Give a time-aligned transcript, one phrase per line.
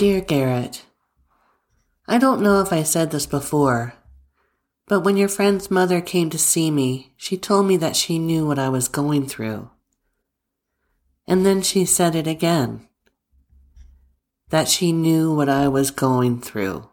[0.00, 0.86] Dear Garrett,
[2.08, 3.92] I don't know if I said this before,
[4.88, 8.46] but when your friend's mother came to see me, she told me that she knew
[8.46, 9.68] what I was going through.
[11.28, 12.88] And then she said it again
[14.48, 16.88] that she knew what I was going through.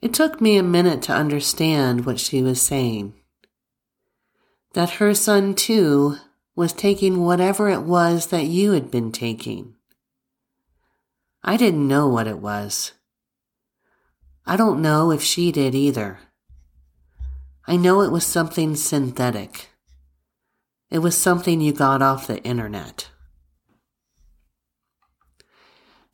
[0.00, 3.12] It took me a minute to understand what she was saying.
[4.72, 6.16] That her son, too,
[6.54, 9.75] was taking whatever it was that you had been taking.
[11.48, 12.92] I didn't know what it was.
[14.44, 16.18] I don't know if she did either.
[17.68, 19.68] I know it was something synthetic.
[20.90, 23.10] It was something you got off the internet.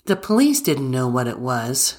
[0.05, 1.97] The police didn't know what it was.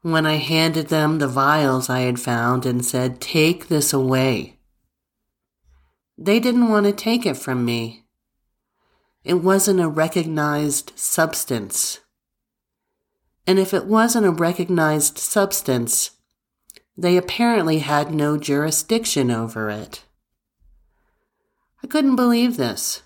[0.00, 4.58] When I handed them the vials I had found and said, Take this away,
[6.16, 8.04] they didn't want to take it from me.
[9.22, 12.00] It wasn't a recognized substance.
[13.46, 16.12] And if it wasn't a recognized substance,
[16.96, 20.04] they apparently had no jurisdiction over it.
[21.82, 23.02] I couldn't believe this.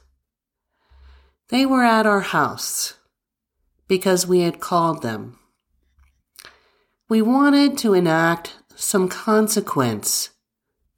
[1.48, 2.94] They were at our house
[3.88, 5.38] because we had called them.
[7.08, 10.30] We wanted to enact some consequence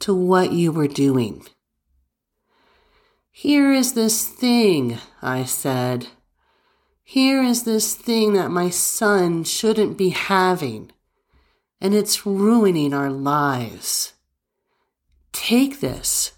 [0.00, 1.46] to what you were doing.
[3.30, 6.08] Here is this thing, I said.
[7.10, 10.92] Here is this thing that my son shouldn't be having,
[11.80, 14.12] and it's ruining our lives.
[15.32, 16.32] Take this,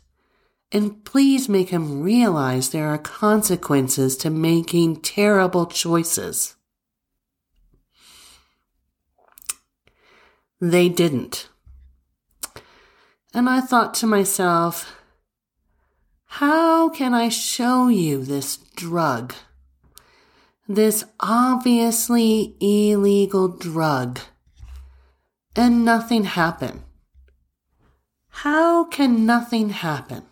[0.70, 6.54] and please make him realize there are consequences to making terrible choices.
[10.60, 11.48] They didn't.
[13.34, 14.94] And I thought to myself,
[16.26, 19.34] how can I show you this drug?
[20.70, 24.20] This obviously illegal drug
[25.56, 26.84] and nothing happen?
[28.28, 30.22] How can nothing happen?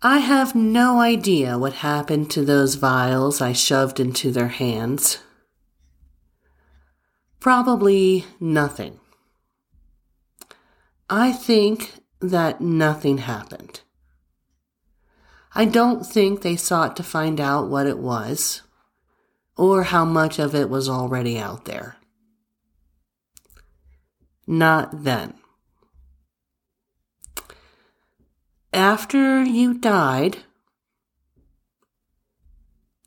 [0.00, 5.18] I have no idea what happened to those vials I shoved into their hands.
[7.40, 9.00] Probably nothing.
[11.10, 13.80] I think that nothing happened.
[15.58, 18.60] I don't think they sought to find out what it was
[19.56, 21.96] or how much of it was already out there.
[24.46, 25.32] Not then.
[28.70, 30.40] After you died,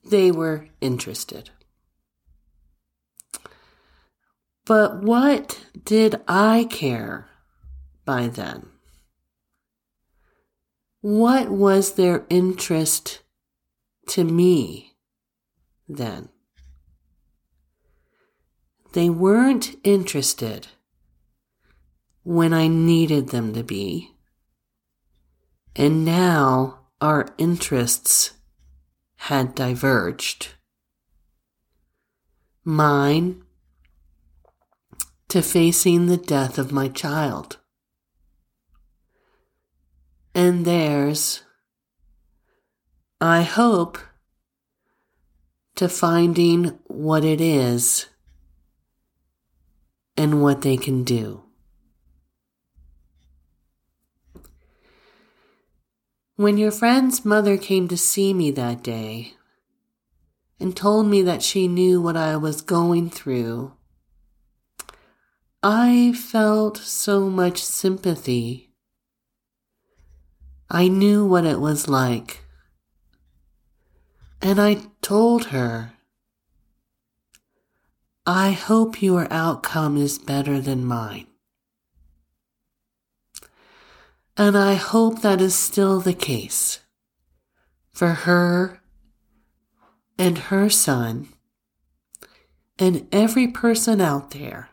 [0.03, 1.51] they were interested.
[4.65, 7.27] But what did I care
[8.05, 8.69] by then?
[11.01, 13.21] What was their interest
[14.09, 14.97] to me
[15.87, 16.29] then?
[18.91, 20.67] They weren't interested
[22.23, 24.15] when I needed them to be.
[25.75, 28.33] And now our interests
[29.15, 30.49] had diverged.
[32.65, 33.43] Mine
[35.29, 37.58] to facing the death of my child
[40.39, 41.43] and theirs.
[43.19, 43.97] I hope
[45.75, 48.05] to finding what it is
[50.15, 51.43] and what they can do.
[56.37, 59.33] When your friend's mother came to see me that day
[60.57, 63.73] and told me that she knew what I was going through,
[65.61, 68.68] I felt so much sympathy
[70.69, 72.41] I knew what it was like.
[74.41, 75.93] And I told her,
[78.25, 81.25] I hope your outcome is better than mine.
[84.37, 86.79] And I hope that is still the case
[87.91, 88.79] for her
[90.17, 91.29] and her son
[92.77, 94.69] and every person out there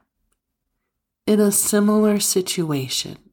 [1.26, 3.25] in a similar situation.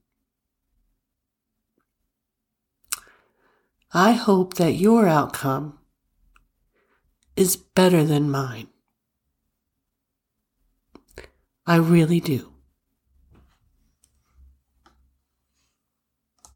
[3.95, 5.77] I hope that your outcome
[7.35, 8.67] is better than mine.
[11.67, 12.52] I really do.